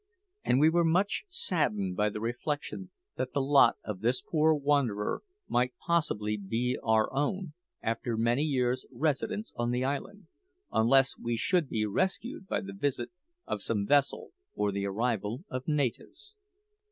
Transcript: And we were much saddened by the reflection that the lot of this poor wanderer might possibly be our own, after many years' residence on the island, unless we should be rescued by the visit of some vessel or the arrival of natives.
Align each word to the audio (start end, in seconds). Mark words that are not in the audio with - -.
And 0.43 0.59
we 0.59 0.67
were 0.71 0.83
much 0.83 1.25
saddened 1.29 1.95
by 1.95 2.09
the 2.09 2.19
reflection 2.19 2.89
that 3.17 3.33
the 3.33 3.39
lot 3.39 3.77
of 3.83 3.99
this 3.99 4.19
poor 4.19 4.51
wanderer 4.51 5.21
might 5.47 5.77
possibly 5.77 6.37
be 6.37 6.75
our 6.81 7.13
own, 7.13 7.53
after 7.83 8.17
many 8.17 8.41
years' 8.41 8.83
residence 8.91 9.53
on 9.57 9.69
the 9.69 9.83
island, 9.85 10.25
unless 10.71 11.19
we 11.19 11.37
should 11.37 11.69
be 11.69 11.85
rescued 11.85 12.47
by 12.47 12.61
the 12.61 12.73
visit 12.73 13.11
of 13.45 13.61
some 13.61 13.85
vessel 13.85 14.31
or 14.55 14.71
the 14.71 14.87
arrival 14.87 15.43
of 15.51 15.67
natives. 15.67 16.35